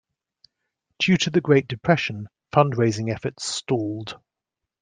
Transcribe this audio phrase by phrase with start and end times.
[0.97, 4.19] Due to the Great Depression fund-raising efforts stalled.